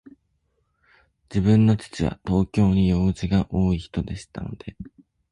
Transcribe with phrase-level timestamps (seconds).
[1.29, 4.75] 自分の父は、東京に用事の多いひとでしたので、